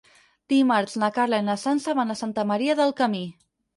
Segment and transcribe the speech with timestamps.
[0.53, 3.23] Dimarts na Carla i na Sança van a Santa Maria del Camí.